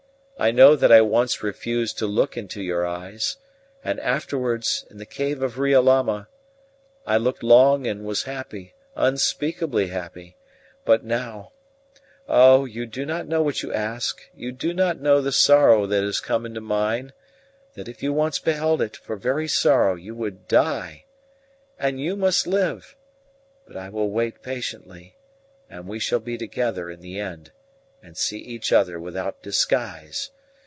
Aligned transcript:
I 0.39 0.49
know 0.49 0.75
that 0.75 0.91
I 0.91 1.01
once 1.01 1.43
refused 1.43 1.99
to 1.99 2.07
look 2.07 2.35
into 2.35 2.63
your 2.63 2.83
eyes, 2.83 3.37
and 3.83 3.99
afterwards, 3.99 4.87
in 4.89 4.97
the 4.97 5.05
cave 5.05 5.43
at 5.43 5.55
Riolama, 5.55 6.29
I 7.05 7.17
looked 7.17 7.43
long 7.43 7.85
and 7.85 8.03
was 8.03 8.23
happy 8.23 8.73
unspeakably 8.95 9.89
happy! 9.89 10.37
But 10.83 11.03
now 11.05 11.51
oh, 12.27 12.65
you 12.65 12.87
do 12.87 13.05
not 13.05 13.27
know 13.27 13.43
what 13.43 13.61
you 13.61 13.71
ask; 13.71 14.19
you 14.33 14.51
do 14.51 14.73
not 14.73 14.99
know 14.99 15.21
the 15.21 15.31
sorrow 15.31 15.85
that 15.85 16.01
has 16.03 16.19
come 16.19 16.47
into 16.47 16.59
mine; 16.59 17.13
that 17.75 17.87
if 17.87 18.01
you 18.01 18.11
once 18.11 18.39
beheld 18.39 18.81
it, 18.81 18.97
for 18.97 19.17
very 19.17 19.47
sorrow 19.47 19.93
you 19.93 20.15
would 20.15 20.47
die. 20.47 21.05
And 21.77 22.01
you 22.01 22.15
must 22.15 22.47
live. 22.47 22.95
But 23.67 23.77
I 23.77 23.89
will 23.89 24.09
wait 24.09 24.41
patiently, 24.41 25.17
and 25.69 25.87
we 25.87 25.99
shall 25.99 26.19
be 26.19 26.35
together 26.35 26.89
in 26.89 27.01
the 27.01 27.19
end, 27.19 27.51
and 28.03 28.17
see 28.17 28.39
each 28.39 28.73
other 28.73 28.99
without 28.99 29.43
disguise. 29.43 30.31